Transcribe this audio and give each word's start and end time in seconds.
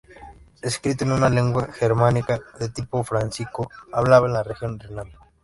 Escrito 0.63 1.03
en 1.03 1.11
una 1.11 1.29
lengua 1.29 1.71
germánica 1.71 2.39
de 2.59 2.69
tipo 2.69 3.03
fráncico, 3.03 3.69
hablada 3.93 4.25
en 4.25 4.33
la 4.33 4.41
región 4.41 4.79
renana. 4.79 5.13